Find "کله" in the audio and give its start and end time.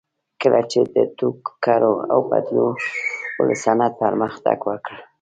0.41-0.61